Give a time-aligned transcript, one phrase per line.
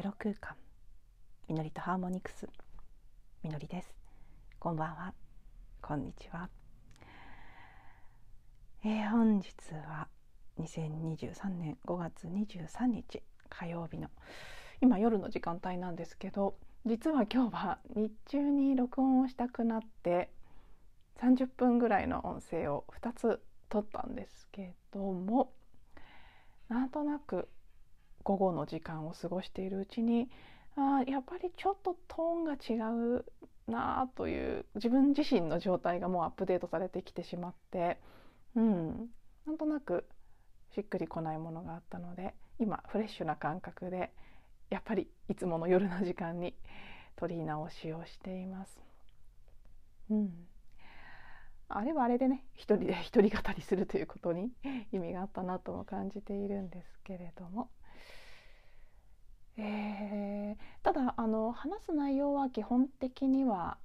[0.00, 0.56] ゼロ空間。
[1.46, 2.48] みのりとハーモニクス。
[3.42, 3.94] みのりです。
[4.58, 5.12] こんばんは。
[5.82, 6.48] こんにちは、
[8.82, 10.08] えー、本日は
[10.58, 14.08] 2023年5月23日火曜日の
[14.80, 16.54] 今夜の時間帯なんですけど
[16.86, 20.30] 実は今日は日中に録音をしたくなって
[21.20, 25.52] 30分ぐらいの音声を2つ撮ったんですけども
[26.70, 27.50] なんとなく
[28.22, 30.28] 午後の時間を過ごしているうちに
[30.76, 32.74] あやっぱりちょっとトーンが違
[33.18, 33.24] う
[33.66, 37.98] なという自分自身の状態がもうアップデートされてきてしまって、
[38.54, 39.08] うん、
[39.46, 40.06] なんとなく
[40.74, 44.12] しっくりこないものがあったので今フレッシュな感覚で
[44.70, 46.54] やっぱりいつもの夜の時間に
[47.16, 48.80] 撮り直しをしています。
[50.10, 50.30] うん、
[51.68, 54.50] あれはあれでね一人で一人語りするということに
[54.92, 57.68] 意味があったなとも感じているんですけれども。
[59.56, 63.78] えー、ただあの話す内容は基本的には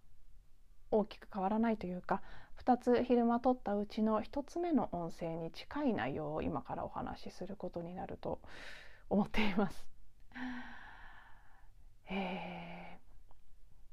[0.92, 2.22] 大きく変わらないというか
[2.64, 8.40] 2つ昼間撮ったうちの1つ目の音声に近い内容を今からお話しすることになると
[9.10, 9.86] 思っています。
[12.10, 13.00] え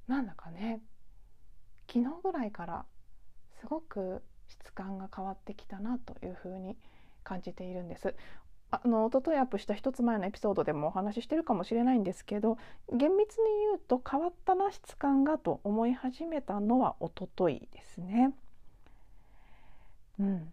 [0.09, 0.81] ー、なんだかね
[1.89, 2.85] 昨日ぐらいから
[3.61, 6.77] すごく質感が変わってきたなというふうに
[7.25, 8.15] 感じているんです。
[8.75, 12.57] あの一昨日アップした一つ前のエピソードでもお話ししてるかもしれないんですけど
[12.91, 18.33] 厳密に言うと変わったな質感がと思い始めたのは一昨日ですね。
[20.19, 20.53] うん、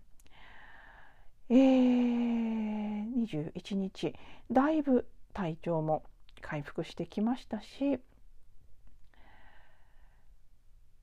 [1.49, 4.13] えー、21日
[4.51, 6.03] だいぶ体調も
[6.41, 7.99] 回復してきましたし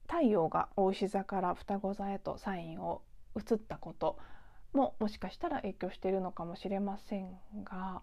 [0.06, 3.00] 太陽が大牛座から双子座へとサインを
[3.36, 4.18] 移ったこと
[4.72, 7.30] ももしかしたら影響しているのかもしれません
[7.64, 8.02] が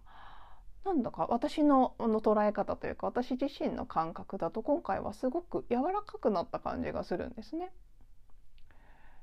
[0.86, 7.72] なんだか私のの捉え方というか私自身の感覚だと今回はすごく柔らかくなった感じがするんですね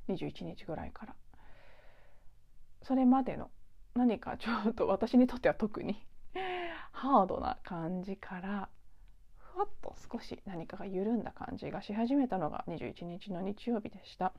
[0.09, 1.15] 21日ぐらいから。
[2.83, 3.51] それまでの
[3.95, 6.07] 何かちょっと私にとっては特に
[6.93, 8.69] ハードな感じから
[9.61, 14.33] ふわっと少し何かが緩んだ感じがし始めたのが21日の日曜日でした。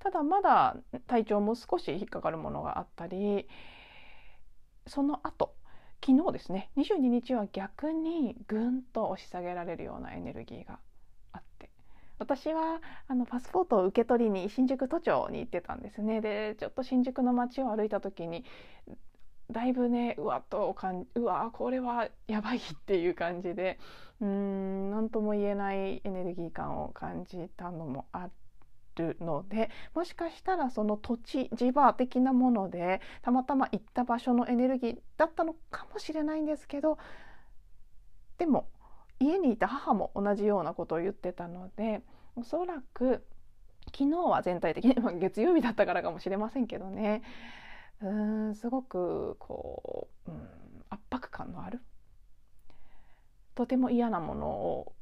[0.00, 0.76] ただまだ
[1.06, 3.48] 体調も少し引っかかるものがあったり
[4.86, 5.54] その後
[6.04, 10.80] 昨日ですね22日は逆にぐんと押し下げられるようなエネルギーが
[11.32, 11.70] あって
[12.18, 18.44] 私はあのパスポートを受け取りに新宿都庁に行ってたんですねでちょっと新宿の街を歩いた時に
[19.50, 23.78] だいぶねうわっとかんうわこれはやばいっていう感じで
[24.20, 28.44] うん何とも言えないエネルギー感を感じたのもあって。
[28.94, 36.98] るのでもしかしたらその土地地場的なものでたまたま行った場所のエネルギーだったのかもしれないんですけど
[38.38, 38.68] でも
[39.20, 42.02] 家にいた母も同じようなことを言ってたので
[42.36, 43.24] おそらく
[43.86, 47.22] 昨日は全体的に月曜日だったからかもしれませんけどね
[48.02, 48.08] う
[48.50, 50.48] んすごくこう、うん、
[50.90, 51.80] 圧迫感のある
[53.54, 54.92] とても嫌なものを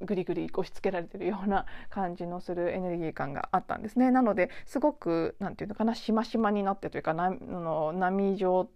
[0.00, 4.12] ぐりぐり押し付けられてるような感じのするエネルギー感があったんですね。
[4.12, 8.70] なのですごく何て言うのかなしましまになってというかなの波状っ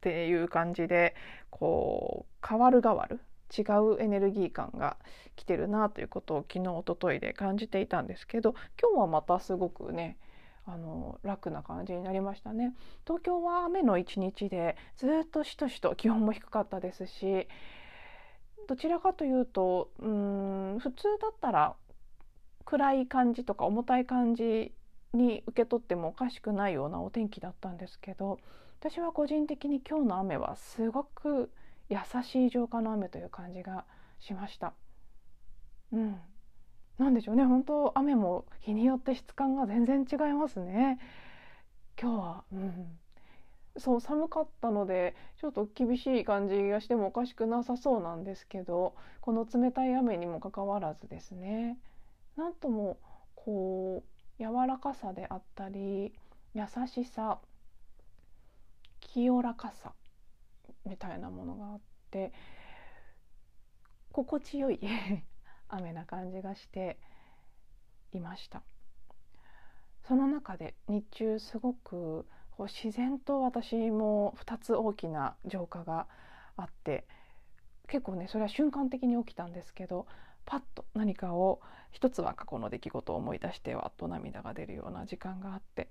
[0.00, 1.14] ていう感じで
[1.50, 3.20] こう変わる変わる
[3.56, 3.62] 違
[3.96, 4.96] うエネルギー感が
[5.36, 10.16] 来てるなということを昨日おとといで感じていたんですけど今日はまたすごくね
[10.66, 12.74] あの楽な感じになりましたね
[13.04, 17.48] 東京は雨の一日でずっとしとしと気温も低かったですし
[18.68, 21.74] どちらかというとうん普通だったら
[22.64, 24.72] 暗い感じとか重たい感じ
[25.12, 28.38] に受け取ってもおかしくないようなお天気だったんですけど
[28.80, 31.50] 私は個人的に今日の雨はすごく
[31.88, 33.84] 優しい浄化の雨という感じが
[34.18, 34.72] しました。
[35.92, 36.18] うん、
[36.98, 37.44] なんでしょうね。
[37.44, 40.98] 本当雨も日によって質感が全然違いますね。
[42.00, 42.98] 今日は、うん、
[43.76, 51.78] そう寒かったのでちょっと厳しい感じがしてもおかしくなさそうなんですけどこの冷たい雨にもかかわらずですね。
[52.36, 52.98] なんとも
[53.34, 54.02] こ
[54.38, 56.14] う柔らかさであったり
[56.54, 57.38] 優しさ
[59.00, 59.92] 清らかさ
[60.86, 61.80] みたいなものがあっ
[62.10, 62.32] て
[64.12, 64.80] 心地よい。
[65.72, 66.98] 雨な感じがして
[68.12, 68.62] いました。
[70.06, 72.26] その中で日中すごく
[72.56, 76.06] こう自然と私も2つ大きな浄化が
[76.56, 77.06] あって
[77.88, 80.06] 結構ねそれは瞬間的に起きたんですけど
[80.44, 81.60] パッと何かを
[81.92, 85.88] 一つは過去の出来事を思い出してわっと涙が出るような時間があって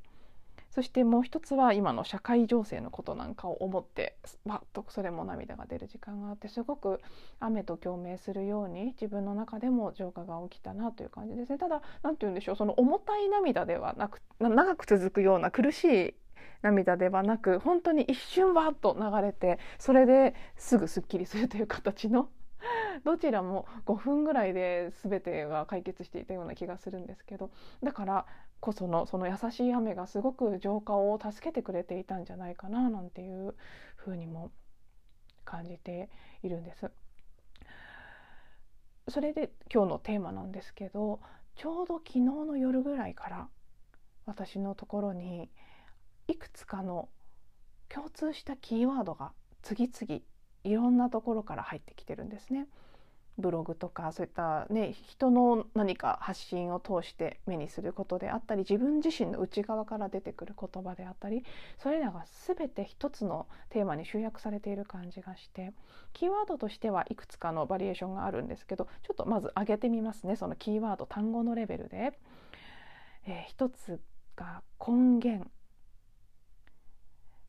[0.72, 4.16] そしてもう一つは今の社会情勢のことなんかを思って
[4.46, 7.02] バッとそれも涙が出る時間があってすごく
[7.40, 16.14] 雨と共鳴するように自分の中でも浄化が起きたなという感じですねただ何て言うんでしょうその重たい涙ではなく長く続くような苦しい
[16.62, 22.30] 涙ではなく本当に一瞬バッと流れてそれですぐすっきりするという形の
[23.04, 27.52] どちらも5分ぐらいで全てが解決していたような気がするんですけど
[27.84, 28.26] だから
[28.60, 33.56] こそのその優しい雨がすごく浄化を助けてくれていたんじゃないかななんていう
[33.96, 34.52] ふうにも
[35.44, 36.10] 感じて
[36.44, 36.92] いるんです。
[39.08, 41.20] それで今日のテーマなんですけど
[41.56, 43.50] ちょうど昨日の夜ぐらいから
[44.26, 45.50] 私のところに
[46.28, 47.10] いくつかの
[47.90, 49.34] 共通したキーワードが
[49.64, 50.22] 次々
[50.64, 52.68] いろんなところから入ってきてるんですね。
[53.38, 61.44] ブログとかそういったね人の何か発信を通して目にすることであったり自分自身の内側から出てくる言葉であったり
[61.78, 65.74] それらが全て一つのテーマに集約されている感じがして
[66.14, 72.14] キーワードとしてはいくつかのバリエーションがあるんですけどちょっとまず挙げてみますねそのキーワード単語のレベルで。
[73.26, 74.02] えー、一つ
[74.36, 75.50] が根源。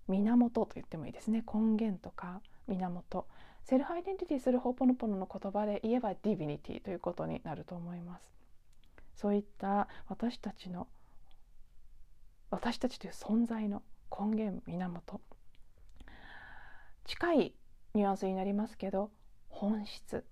[0.08, 1.42] 源と言ってもいいですね。
[1.52, 3.26] 根源とか源。
[3.64, 8.32] Self Identity Through ホポノポノの言葉で言えば Divinity ということになると思います。
[9.14, 10.88] そういった私たちの
[12.50, 15.20] 私たちという存在の根源源
[17.04, 17.54] 近い
[17.94, 19.10] ニュアンスになりますけど
[19.48, 20.24] 本質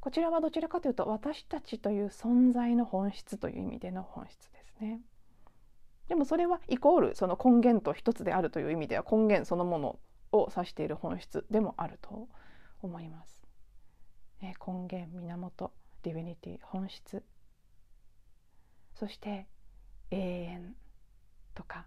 [0.00, 5.00] こちらはどちらかというと私たちという存在の本質という意味での本質ですね
[6.08, 9.98] でもそれはイコールその根源と一つであるという意味では根源そのもの
[10.38, 12.28] を指している本質でもあると
[12.82, 13.46] 思います。
[14.42, 15.72] え根源源
[16.02, 17.24] ディビニティ本質
[18.94, 19.46] そして
[20.10, 20.76] 永遠
[21.54, 21.86] とか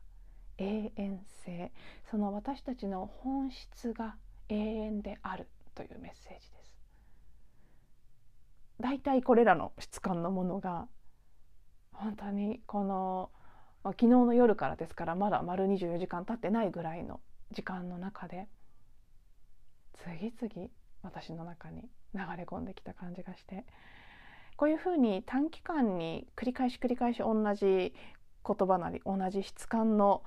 [0.57, 1.71] 永遠性
[2.09, 4.15] その私たちの本質が
[4.49, 6.77] 永遠であるというメッセージです。
[8.79, 10.87] 大体これらの質感のものが
[11.91, 13.29] 本当にこの
[13.83, 17.19] 昨日の夜からですからまだ丸24時間経ってないぐらいの
[17.51, 18.47] 時間の中で
[19.93, 20.69] 次々
[21.03, 23.65] 私の中に流れ込んできた感じがして
[24.55, 27.93] こういうふうに短期間に繰り返し繰り返し同じ
[28.45, 30.23] 言葉なり同じ質感の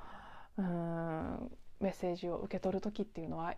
[0.58, 3.54] うんメッセージを受け取る時っていうのは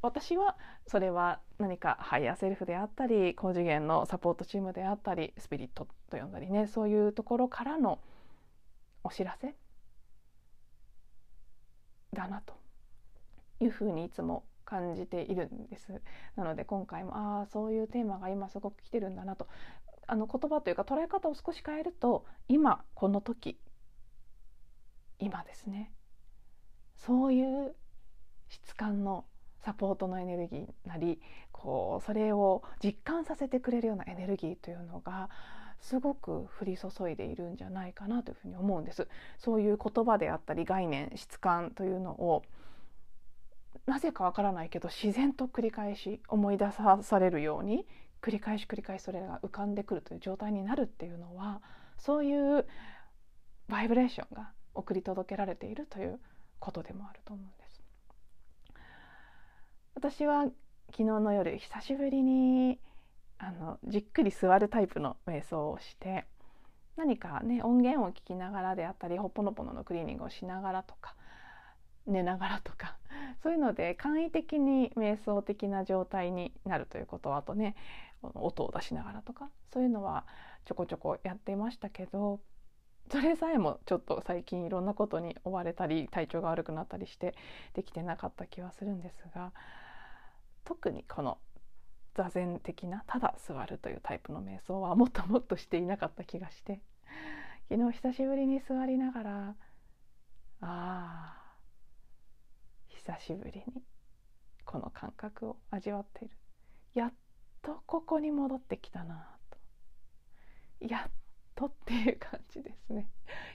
[0.00, 0.56] 私は
[0.86, 7.98] それは何かハイヤーセルフであったり高次元のサポートチームであったりスピリットと呼んだりねそういうところからの
[9.02, 9.54] お知らせ
[12.12, 12.63] だなと。
[13.60, 16.00] いうふうにいつも感じているんです。
[16.36, 19.48] なので今回もああそういうテーマが今すごく来てるんだなと。
[20.06, 23.58] あの言葉というか捉え方を少し変えると今この時
[25.18, 25.92] 今ですね。
[26.96, 27.74] そういう
[28.48, 29.24] 質感の
[29.60, 31.20] サポートのエネルギーなり
[31.52, 35.30] こうそれを実感させてくれるようなエネルギーというのが
[35.80, 39.08] すごく降り注いでいるんじゃないかなというふうに思うんです。
[39.38, 42.42] そういう言葉であったり概念質感というのを
[43.86, 47.86] なぜかわからないけど自然と繰り返し思い出さされるように
[48.22, 51.60] 繰り返し繰り返しそれが浮かんでくるという状態になるっていうのは
[51.98, 52.66] そういう
[53.68, 56.18] バイブレーションが送り届けられているという
[56.58, 57.82] ことでもあると思うんです。
[59.94, 60.44] 私は
[60.90, 62.78] 昨日の夜久しぶりに
[63.38, 66.24] あのじっくり座るタイプの瞑想をして
[66.96, 71.14] 何かね音源を聞きながらであったりほっぽのぽののクリーニングをしながらとか
[72.06, 72.96] 寝ながらとか
[73.42, 77.76] そういうので簡易的に瞑想的な状態になるということはあとね
[78.22, 80.24] 音を出しながらとかそういうのは
[80.64, 82.40] ちょこちょこやってましたけど
[83.10, 87.34] それさえもちょっと最近いろんなことに追われたり体調が悪くなったりして
[87.74, 89.52] できてなかった気はするんですが
[90.64, 91.38] 特にこの
[92.14, 96.80] 座禅的なただ座るというタイプの瞑想はもっともっとしていなかった気がして
[97.68, 99.54] 昨日久しぶりに座りながらあ
[100.60, 101.43] あ
[103.06, 103.82] 久しぶりに
[104.64, 106.34] この感覚を味わっている。
[106.94, 107.12] やっ
[107.60, 109.58] とここに戻ってきたなと。
[110.86, 111.12] やっ
[111.54, 113.10] とっていう感じですね。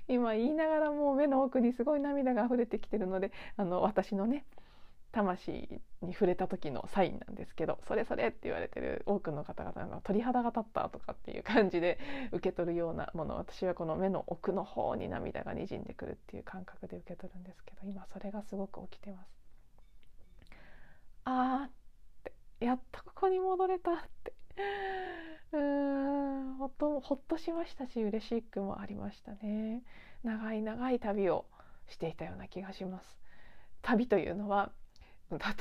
[0.07, 4.45] 今言いながらもう目の奥にすごい涙が溢れてきてるのであの私のね
[5.11, 11.97] 魂に触れた時のサインなんですけど「それそれ」って言われてる多くの方々が鳥肌が立ったとかっていう感じで
[12.31, 19.38] 受け取るようなもの私はこの目の奥の方に涙がにじんでくるっていう感覚で受け取るんですけど今それがすごく起きてます。
[21.31, 21.71] あーっ
[22.23, 24.33] てやっとここに戻れたって。
[25.53, 29.83] うーんほっとほっとしましたし嬉しくもありましたね。
[30.23, 31.45] 長い長い旅を
[31.87, 33.19] していたような気がします。
[33.83, 34.71] 旅というのは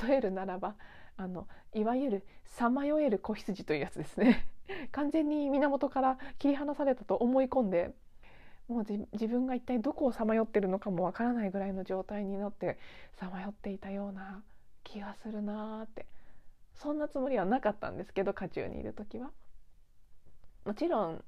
[0.07, 0.75] 例えるならば
[1.17, 4.47] あのいわゆるさまよえる子羊というやつですね。
[4.91, 7.93] 完全に源から切り離されたと思い込んで
[8.67, 12.79] もう自分が一体どこをさまよってるのかもわからないぐらいの状態になって
[13.13, 14.43] さまよっていたような
[14.83, 16.07] 気がするなーって
[16.73, 19.31] そんなつもりはなかったんですけど渦中にいる時は。
[20.65, 21.23] もちろん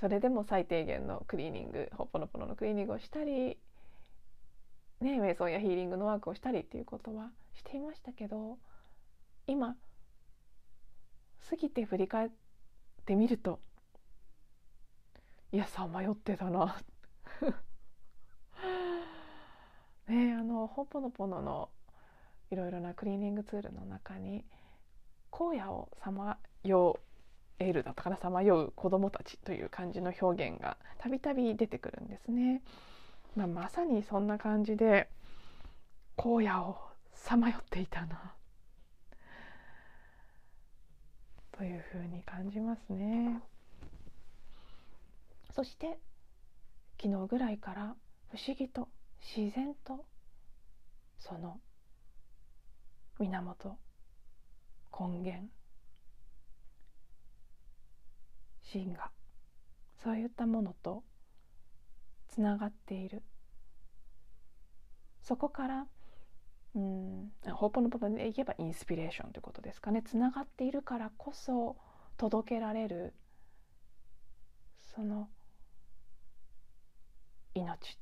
[0.00, 3.58] それでも最低限のクリーニングほっぽのぽののクリーニングをしたり、
[5.00, 8.58] ね、瞑想やヒーリングのワークをしたりっていうことはしていましたけど
[9.46, 9.76] 今
[11.48, 12.30] 過ぎて振り返っ
[13.06, 13.60] てみると
[15.52, 16.76] いやさまよってたな
[20.08, 21.70] ねあのほっぽのぽのの
[22.50, 24.44] いろいろなクリーニングツールの中に
[25.32, 26.98] 荒野をさまよ
[27.58, 32.62] えるだったかなさまよう子どもたちという感じの表現がたびたび出てくるんですね。
[33.34, 35.08] まあ、まさにそんな感じで
[36.16, 36.76] 荒野を
[37.12, 38.32] さまよっていたな
[41.52, 43.40] というふうに感じますね。
[45.54, 45.98] そして
[47.00, 47.96] 昨日ぐらいから
[48.30, 48.88] 不思議と
[49.36, 50.04] 自然と
[51.18, 51.58] その
[53.18, 53.78] 源
[54.92, 55.48] 根源
[58.62, 59.10] 真が
[60.02, 61.02] そういったものと
[62.28, 63.22] つながっている。
[65.22, 65.86] そこから
[66.74, 70.02] うんホープのことで言えばインスピレーションということですかね。
[70.02, 71.76] つながっているからこそ
[72.16, 73.14] 届けられる
[74.94, 75.28] その
[77.54, 77.98] 命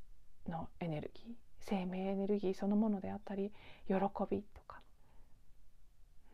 [0.47, 3.51] のエネルギー生命エネルギーそのものであったり
[3.87, 3.95] 喜
[4.29, 4.81] びとか、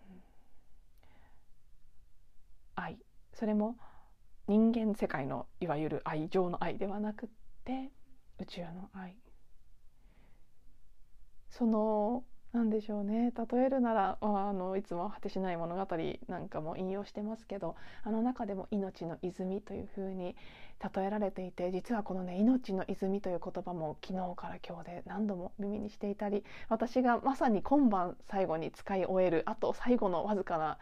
[0.09, 0.17] うん、
[2.75, 2.97] 愛
[3.41, 3.75] それも
[4.47, 7.29] 人間世界のいわゆる愛情の愛ではなくっ
[7.65, 7.89] て
[8.37, 9.17] 宇宙の愛。
[11.49, 13.33] その何でしょうね。
[13.51, 20.35] 例えるならあのいつも果てしない物語なんかも引用してますけどあの中でも「命の泉」というふうに
[20.95, 30.77] 例えられていて実はこのね「命の泉」という言葉も昨日から今日で何度も耳にしていたり私がまさに今晩最後に使い終えるあと最後のわずかな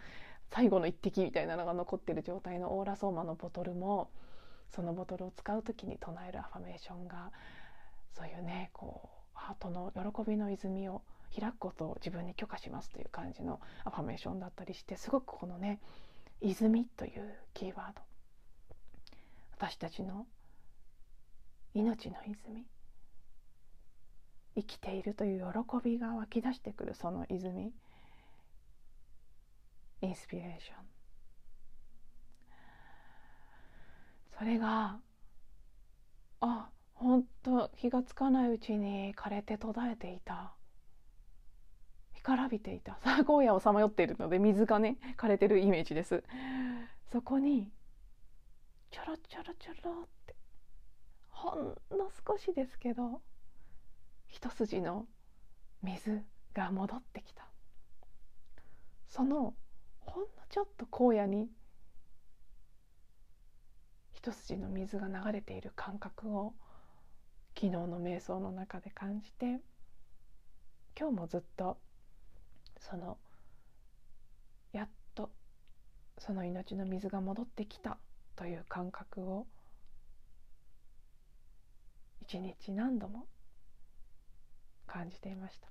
[0.52, 4.10] 最後の一滴みたいなのが残ってる状態のオーラソーマのボトルも
[4.72, 7.32] そのボトルを使う時に唱えるアファメーションが
[8.16, 11.02] そういうねこうハートの喜びの泉を
[11.38, 15.80] 開くことを自分に許可しますという感じのアファメーションだったりしてすごくこのね
[16.42, 18.02] 「泉」というキーワード。
[19.52, 20.26] 私たちの
[21.74, 22.66] 命の泉。
[24.56, 27.74] 生きているという喜びが湧き出してくるその泉。
[30.02, 30.90] インスピレーション
[34.38, 35.00] それが
[36.42, 40.54] あ本当気がつかないうちに枯れて途絶えていた。
[42.14, 43.00] 干からびていた。
[43.26, 46.24] 荒野をさまよっているので水がね枯れてるイメージです。
[47.12, 47.72] そこに
[48.92, 50.36] ちょろちょろちょろって
[51.30, 53.22] ほんの少しですけど
[54.28, 55.08] 一筋の
[55.82, 57.48] 水が戻ってきた。
[59.08, 59.56] その
[60.10, 61.50] ほんのちょっと荒野に
[64.12, 66.54] 一筋の水が流れている感覚を
[67.56, 69.62] 昨日の瞑想の中で感じて
[70.98, 71.78] 今日もずっと
[72.80, 73.18] その
[74.74, 75.30] やっと
[76.18, 77.98] その命の水が戻ってきた
[78.36, 79.46] という感覚を
[82.22, 83.26] 一日何度も
[84.88, 85.68] 感じていました。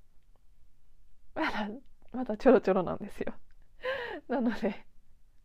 [1.35, 1.69] まだ
[2.13, 3.35] まだちょろちょろなんですよ。
[4.29, 4.87] なので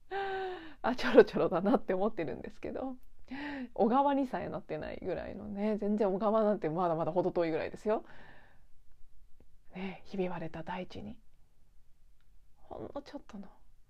[0.81, 2.97] あちょろちょろだなって思ってるんですけど
[3.73, 8.03] 小川にさえなってないぐらいのね全然小川なんてまだまだ程遠いぐらいですよ。
[9.75, 11.17] ねひび割れた大地に
[12.57, 13.47] ほんのちょっとの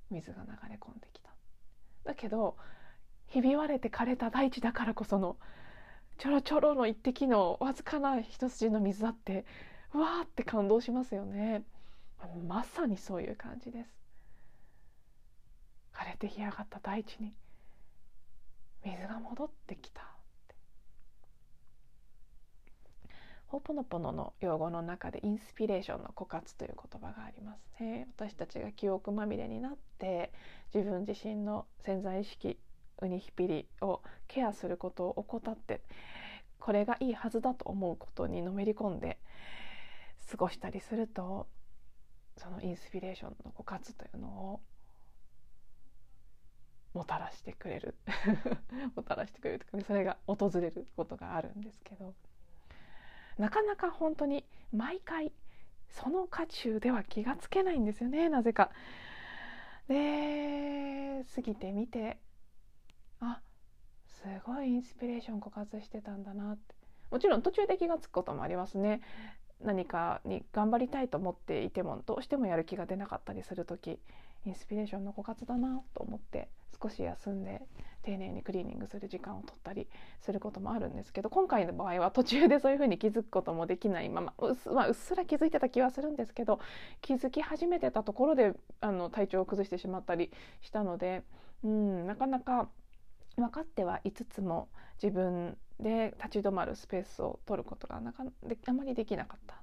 [0.10, 1.32] 水が流れ込んできた。
[2.06, 2.58] だけど
[3.28, 5.38] ひび割れて枯れた大地だからこその
[6.18, 9.46] ちょろちょろの一滴のわずかな一筋の水だって
[9.94, 11.64] わーって感動しますよね。
[12.48, 14.03] まさにそういう感じです。
[15.94, 17.34] 枯れて干上がった大地に
[18.84, 20.02] 水が戻ってきた。
[23.48, 28.08] ホーポノポノの用語の中でインスピレーションの枯渇という言葉がありますね。
[28.18, 30.32] 私たちが記憶まみれになって
[30.74, 32.58] 自分自身の潜在意識
[33.02, 35.82] ウニヒピリをケアすることを怠って
[36.60, 39.20] これがいいはずだと思うことにのめり込んで
[40.32, 41.48] 過ごしたりすると
[42.38, 44.62] そのインスピレーションの枯渇というのを
[47.04, 47.96] もたらしてくれる。
[48.96, 52.14] もたらしてくれるとか、ね、それが訪れることがあるんですけど。
[53.38, 55.34] なかなか本当に毎回
[55.90, 58.72] その渦中では気がつけないんですよねなぜか。
[59.90, 62.20] で過ぎてみて
[63.20, 63.42] あ
[64.06, 66.74] すごいインスピレーション枯渇してたんだなって。
[67.12, 69.02] もちろん途中で気が付くこともありますね。
[69.60, 74.00] 何かに頑張りたいと思っていてもどうしてもやる気が出なかったりする時。
[74.46, 76.50] インスピレーションの枯渇だなと思って
[76.82, 77.62] 少し休んで
[78.04, 79.88] 丁寧にクリーニングする時間を取ったり
[80.20, 86.60] することもあるんですけど今回の場合は途中でそういうふうに気づくこともできないままうっす,、まあ、うっすら気づいてた気はするんですけど
[87.02, 90.32] 気づき始めてたところであの体調を崩してしまったり
[90.62, 91.24] したので
[91.64, 92.68] うんなかなか
[93.38, 94.68] 分かってはいつつも
[95.02, 99.56] 自分で立ち止まるスペースを取ることがなかであまりできなかった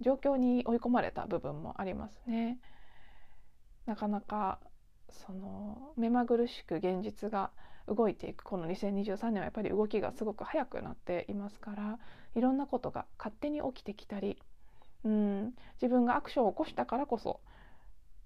[0.00, 2.58] 状況に追い込まれた部分もありますね。
[3.86, 4.58] なかなか
[5.10, 7.50] その目まぐるしく現実が
[7.86, 11.98] 動いていくこの2023年はやっぱり動きがすごく速くなっていますから
[12.34, 14.38] いろんなことが勝手に起きてきたり
[15.04, 17.40] うん自分がアクションを起こしたからこそ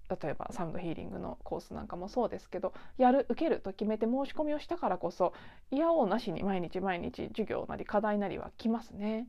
[0.09, 5.33] 例えばサウンドヒーリングのコースなんかもそうですけどやる受けると決めて申し込みをしたからこそ
[5.69, 9.27] 嫌おうなしに毎日毎日授業なり課題なりは来ますね。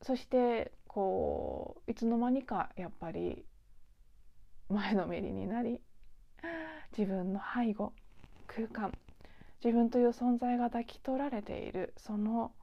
[0.00, 3.44] そしてこういつの間にかやっぱり
[4.74, 5.80] 前のめりになり
[6.96, 7.92] 自分の背後
[8.46, 8.92] 空間
[9.64, 12.54] 自分という存在が抱き取られているその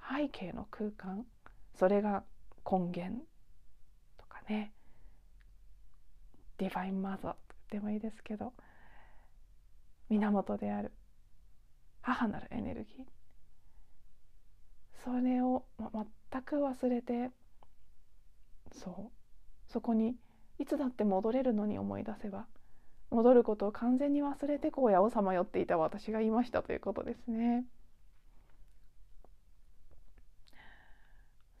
[0.00, 1.26] 背景の空間
[1.74, 2.24] それが
[2.70, 3.24] 根源
[4.18, 4.72] とかね
[6.58, 7.38] Divine Mother と
[7.70, 8.52] 言ってもいいですけど
[10.08, 10.92] 源である
[12.02, 13.16] 母なるエネルギー。
[15.04, 17.30] それを、全く忘れて
[18.72, 20.16] そうそこに
[20.58, 22.46] いつだって戻れるのに思い出せば
[23.10, 27.64] 戻ることを完全に忘れて荒野をさまよっていた私がいましたということですね。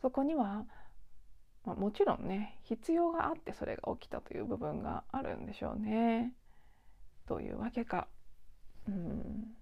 [0.02, 0.64] そこには、
[1.64, 6.32] まあ、もちろんね必要があってそれが起きたという部分があるんでしょうね。
[7.28, 8.08] どういうわけか。
[8.88, 9.56] うん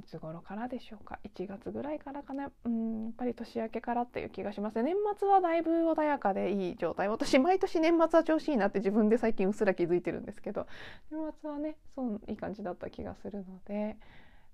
[0.00, 2.50] いつ頃からでしょうか？1月ぐらいからかな？
[2.64, 7.08] うんやっぱり年明けからっていう気がします年末はだいぶ穏やかでいい状態。
[7.08, 10.66] 私毎年年末は調子いいなって自分で最近うっすら気づいてるんですけど
[11.10, 13.96] 年末はねそういい感じだった気がするのでやっ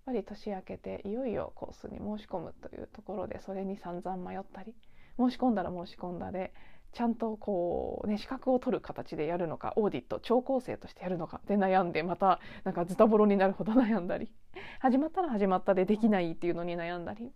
[0.07, 4.75] ぱり年明けていよいよコースに申し込むというところでそれに散々迷ったり
[5.19, 6.53] 申し込んだら申し込んだで
[6.97, 14.33] ちゃんとこうね資格を取る形でやるのかオーディット聴講生としてやるのかで悩んでまたなんかズタボロになるほど悩んだり。
[14.81, 17.31] 始まったら始まったでできないっていうのに悩んだり。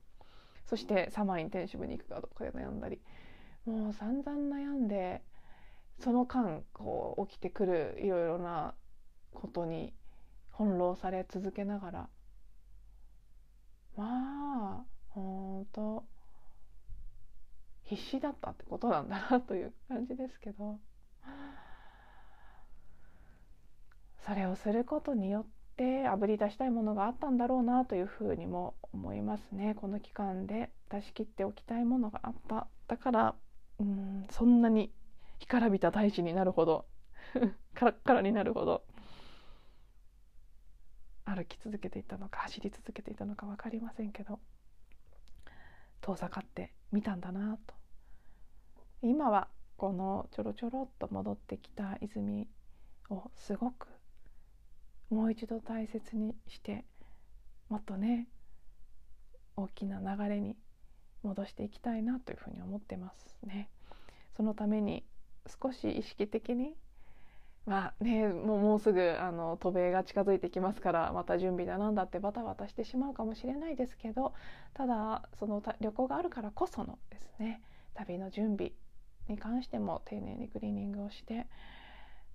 [0.65, 3.03] そしてサマーインテンシブに行くかどうかで悩んだり。
[3.67, 5.23] もう散々悩んで
[5.99, 8.75] その間こう起きてくるいろいろな
[9.35, 9.93] ことに
[10.57, 12.09] 翻弄され続けながら。
[13.95, 16.07] まあほんと
[17.91, 20.79] 必死だったってことなんだなという感じですけど。
[24.25, 29.75] それをすることによってあぶり出したいものがあったんだろうなというふうにも思いますね。
[29.75, 32.69] この期間で出し切っておきたいものがあった。
[32.87, 33.35] だから
[33.81, 34.93] うんそんなに
[35.41, 36.87] 干からびた大地になるほど
[37.75, 38.85] カラッカラになるほど
[41.25, 44.39] 歩き続けていたのか走り続けていたのか分かりませんけど
[46.01, 47.80] 遠ざかってみたんだなと
[49.03, 52.47] 今はこのちょろちょろっと戻ってきた泉
[53.09, 53.89] をすごく
[55.09, 56.85] もう一度大切にして
[57.71, 58.29] もっとね
[59.57, 60.57] 大きな流れに
[61.23, 63.69] 戻していきたいなというふうに思ってますね。
[64.37, 65.05] そのために
[65.63, 66.75] 少し意識的に
[67.67, 74.35] まあねもうもうすぐあの渡米が近づいてきますからまた準備だなんだってバタバタしてしまうかもしれないですけど
[74.75, 77.63] ただその旅行があるからこそのですね
[77.95, 78.73] 旅の準備
[79.31, 81.47] に関しても丁寧にクリーニングをして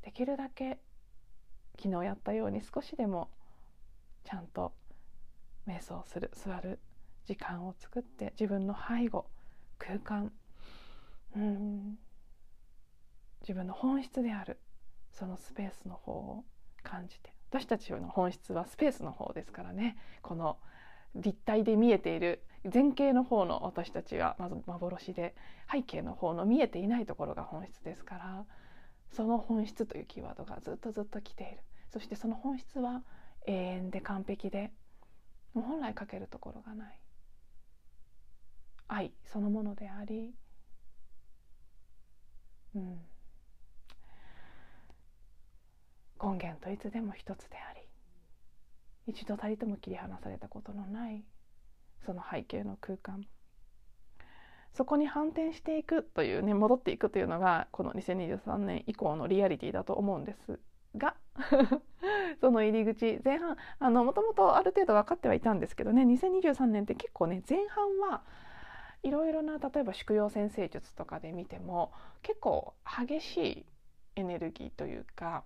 [0.03, 0.79] できるだけ
[1.81, 3.29] 昨日やったように少しでも
[4.23, 4.71] ちゃんと
[5.67, 6.79] 瞑想する座る
[7.25, 9.25] 時間を作って自分の背後
[9.77, 10.31] 空間
[11.35, 11.97] うん
[13.41, 14.57] 自分の本質である
[15.11, 16.43] そのスペースの方を
[16.81, 19.95] 感じて私たちの本質はスペースの方ですからね。
[20.21, 20.57] この
[21.15, 25.35] 立体で見えている前景の方の私たちはまず幻で
[25.71, 28.45] 背景の方の見えていないところが本質ですから
[29.11, 31.59] その本質というキーワードがずっとずっと来ている。
[31.91, 33.03] そしてその本質は
[33.47, 34.73] 永遠で完璧で
[35.53, 36.99] 本来かけるところがない。
[38.87, 40.33] 愛そのものであり、
[42.75, 42.99] うん、
[46.21, 47.81] 根源といつでも一つであり
[49.07, 51.23] 一度たりとも切り離されたことのない
[52.05, 53.25] その背景の空間。
[54.73, 60.59] そこに反転していくというね戻っていくというのがこの2023年以降のリアリティだと思うんです。
[60.97, 61.15] が
[62.39, 68.23] その入り口前半あのもともとある程度分かってはいたんですけどね2023年って結構ね前半は
[69.03, 71.91] いろいろな例えば宿陽先生術とかで見ても
[72.21, 73.65] 結構激しい
[74.15, 75.43] エネルギーというか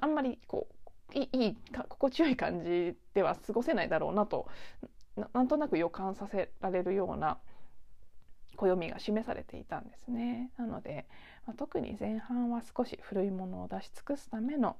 [0.00, 0.66] あんまりこ
[1.14, 1.56] ういい
[1.88, 4.48] 心地よい感じでは過ごせないだろうなと
[5.16, 7.38] なんとなく予感させられるような
[8.56, 10.50] 暦が示されていたんですね。
[10.56, 11.06] なので、
[11.46, 14.76] まあ、特に前半は少し古いものを出し尽くすための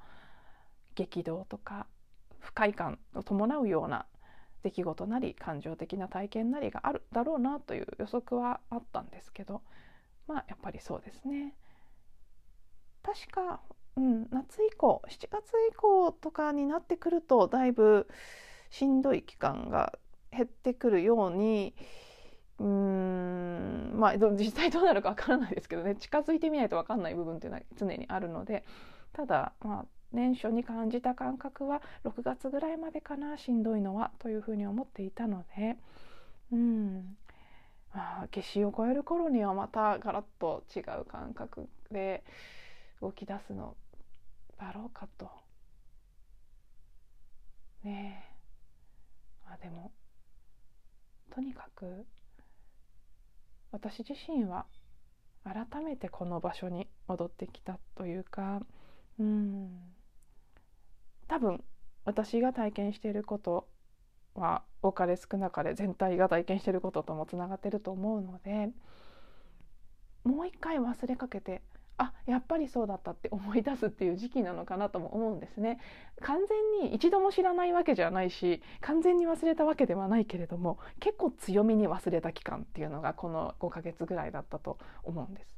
[0.94, 1.87] 激動とか
[2.38, 4.07] 不快感を伴うような
[4.62, 9.62] 出来事なり感情的な体験なりがあるだろうなという予測はあったんですけど
[10.27, 11.55] まあやっぱりそうですね。
[13.03, 13.61] 確か、
[13.97, 18.09] うん、夏以降7月以降とかになってくるとだいぶ
[18.70, 19.99] しんどい期間が
[20.35, 21.75] 減ってくるように
[22.59, 28.64] うんまあ 実際どうなるかわからないですけどね近づいてみないと分かんない部分っていうのは常にあるので
[29.12, 35.77] ただまあ年初に感じた感覚は6月ぐらいまでかなしんどいのはというふうに思っていたので
[36.53, 37.16] うん
[37.92, 42.25] まあ夏至を超える頃にはまたガラッと違う感覚で
[43.01, 43.77] 動き出すの
[44.59, 45.31] だろうかと。
[47.83, 49.49] ねえ。
[49.49, 49.92] まあでも
[51.35, 52.07] とにかく
[53.73, 54.66] 私自身は
[55.42, 58.61] 改めてこの場所に戻ってきたというか
[59.18, 59.70] うん。
[61.27, 61.64] 多分
[62.05, 63.66] 私が体験していること
[64.35, 68.70] は多かれ少なかれ全体が体験していることともつながってると思うので
[70.25, 71.62] もう一回忘れかけて
[71.96, 75.78] あやっぱりそうだったって思い出すっていう時期なのかなとも思うんですね。
[76.20, 85.54] 完全に一度も知らないわけじゃないし完全に忘れたわけではないけれども結構強めに忘れた期間っていうのがこの5ヶ月ぐらいだったと思うんです。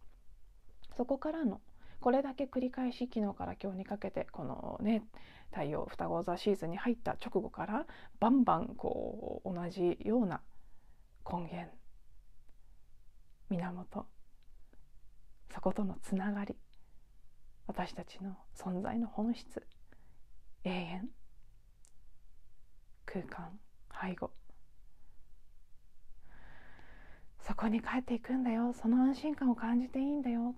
[0.96, 1.60] そこからの
[2.00, 5.02] これだけ繰り返し昨日から今日にかけてこのね
[5.50, 7.86] 太陽双子座シーズンに入った直後から
[8.20, 10.40] バンバンこう同じような
[11.30, 11.70] 根源
[13.50, 14.15] 源
[15.56, 16.54] そことのつながり。
[17.66, 19.66] 私たちの存在の本質。
[20.64, 21.08] 永遠。
[23.06, 23.58] 空間。
[23.90, 24.32] 背後。
[27.40, 28.74] そこに帰っていくんだよ。
[28.74, 30.54] その安心感を感じていいんだよ。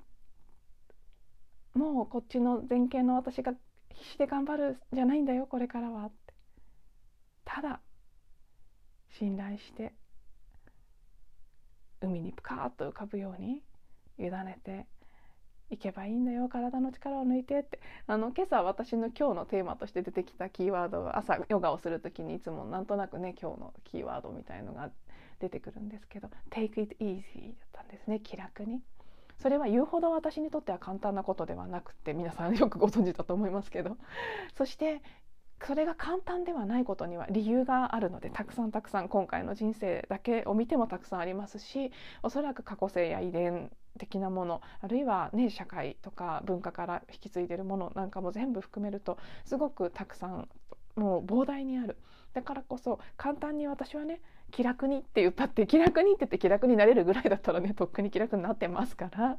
[1.75, 3.53] もうこっちの前傾の私が
[3.91, 5.47] 必死で頑張るじゃないんだよ。
[5.47, 6.07] これからは。
[6.07, 6.35] って。
[7.45, 7.81] ただ
[9.17, 9.95] 信頼して
[12.01, 13.63] 海にプカーッと浮かぶように
[14.19, 14.87] 委ねて
[15.71, 24.91] いけばいいんだよ体の力を抜いてってあの今朝私の今日のテーマとして出てきたキーワードが朝ヨガをする時にいつもなんとなくね今日のキーワードみたいのが
[25.41, 28.83] 出てくるんですけど「Take it easy」だったんですね気楽に。
[29.39, 33.97] それは言うほど私にとっては簡単なことではなくて皆さんよくご存知だと思いますけど
[34.57, 35.01] そして
[35.65, 41.93] それが簡単ではないことには理由があるのでたくさんたくさん今回の人生だけを見てもたくさんありますし
[42.23, 50.49] おそらく過去性や遺伝的なものあるいは、ね、社会とか文化から引き継いでるものなんかも全部含めるとすごくたくさん
[50.97, 51.97] もう膨大にある。
[52.35, 59.39] だからこそ簡単に私はね気楽にって言ったって気楽にって言って気楽になれるぐらいだったらねとっくに気楽になってますから。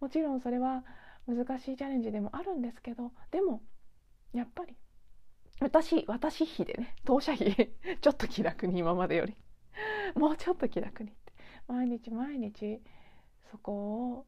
[0.00, 0.82] もちろんそれは
[1.26, 3.62] 難しいチャレンジでもあるんですけどでも
[4.32, 4.74] やっぱり
[5.60, 7.72] 私私費でね当社費。
[8.00, 9.36] ちょっと気楽に今までより。
[10.14, 11.32] もうちょっと気楽にって。
[11.68, 12.82] 毎日毎日
[13.50, 14.26] そこを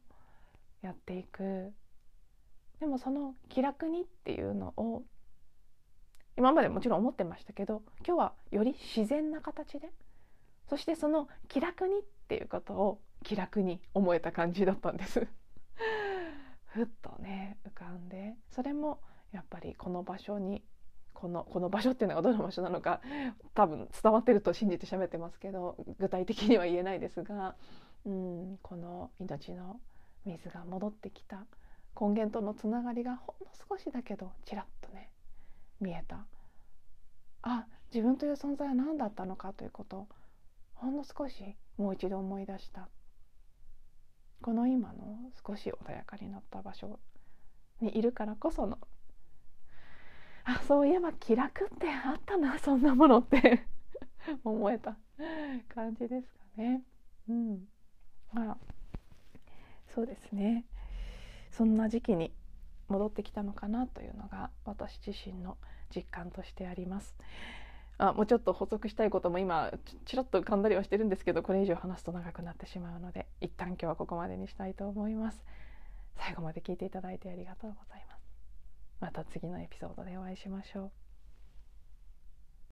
[0.81, 1.73] やっていく。
[2.79, 5.03] でもその気楽にっていうのを
[6.37, 9.91] 今までもちろん思ってましたけど今日はより自然な形で
[10.67, 15.27] そしてその気楽にっていうことを気楽に思えた感じだったんです。
[16.65, 18.99] ふっとね浮かんでそれも
[19.31, 20.63] やっぱりこの場所に
[21.13, 23.01] このこの場所っていうのがどの場所なのか
[23.53, 27.55] 多分伝わってると信じて喋ってますけど具体的には言えないですが、
[28.05, 29.79] うん、この命の
[30.25, 31.45] 水が戻ってきた
[31.99, 35.09] 根源とのつながりがほんの少しだけどちらっとね
[35.79, 36.25] 見えた。
[37.41, 40.07] あ自分という存在は何だったのかということ
[40.73, 42.89] ほんの少しもう一度思い出した。
[44.41, 46.99] この今の少し穏やかになった場所
[47.79, 48.77] にいるからこその
[50.45, 53.65] あそういえば気楽ってあったなそんなものって
[54.43, 54.97] 思えた
[55.69, 56.83] 感じですかね。
[57.29, 57.67] うん、
[58.33, 58.57] まあ
[59.95, 60.65] そうですね
[61.51, 62.33] そんな時期に
[62.89, 65.57] 戻ってきたのかなというのが私自身の
[65.95, 67.15] 実感としてあります。
[67.99, 69.71] あもうちょっと補足したいことも今
[70.05, 75.43] ちらっと噛んだりはしてるんですけどこれ以上話すと長くなってしまうので一旦今日はここまでにしたいと思います。
[76.15, 78.12] 最後まで聞いていただいてありがとうございます。
[78.99, 81.02] また次のエピソードでお会いしましょう。